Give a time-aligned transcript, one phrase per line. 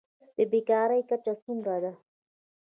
[0.35, 1.91] د بیکارۍ کچه څومره ده؟